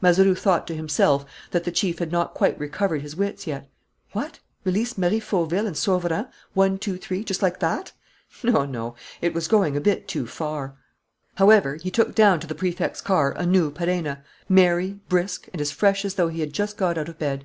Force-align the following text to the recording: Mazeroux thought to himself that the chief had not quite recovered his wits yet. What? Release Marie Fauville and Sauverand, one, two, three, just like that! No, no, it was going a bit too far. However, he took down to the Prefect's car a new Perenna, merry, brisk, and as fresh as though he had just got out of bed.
Mazeroux 0.00 0.34
thought 0.34 0.66
to 0.68 0.74
himself 0.74 1.26
that 1.50 1.64
the 1.64 1.70
chief 1.70 1.98
had 1.98 2.10
not 2.10 2.32
quite 2.32 2.58
recovered 2.58 3.02
his 3.02 3.14
wits 3.14 3.46
yet. 3.46 3.68
What? 4.12 4.38
Release 4.64 4.96
Marie 4.96 5.20
Fauville 5.20 5.66
and 5.66 5.76
Sauverand, 5.76 6.28
one, 6.54 6.78
two, 6.78 6.96
three, 6.96 7.22
just 7.22 7.42
like 7.42 7.60
that! 7.60 7.92
No, 8.42 8.64
no, 8.64 8.94
it 9.20 9.34
was 9.34 9.48
going 9.48 9.76
a 9.76 9.80
bit 9.82 10.08
too 10.08 10.26
far. 10.26 10.78
However, 11.34 11.74
he 11.76 11.90
took 11.90 12.14
down 12.14 12.40
to 12.40 12.46
the 12.46 12.54
Prefect's 12.54 13.02
car 13.02 13.32
a 13.36 13.44
new 13.44 13.70
Perenna, 13.70 14.24
merry, 14.48 14.98
brisk, 15.10 15.46
and 15.52 15.60
as 15.60 15.72
fresh 15.72 16.06
as 16.06 16.14
though 16.14 16.28
he 16.28 16.40
had 16.40 16.54
just 16.54 16.78
got 16.78 16.96
out 16.96 17.10
of 17.10 17.18
bed. 17.18 17.44